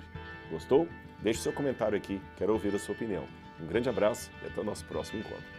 Gostou? 0.51 0.88
Deixe 1.21 1.39
seu 1.39 1.53
comentário 1.53 1.97
aqui, 1.97 2.21
quero 2.38 2.53
ouvir 2.53 2.73
a 2.75 2.79
sua 2.79 2.93
opinião. 2.93 3.23
Um 3.59 3.65
grande 3.65 3.89
abraço 3.89 4.31
e 4.43 4.47
até 4.47 4.62
o 4.62 4.63
nosso 4.63 4.85
próximo 4.85 5.19
encontro. 5.19 5.59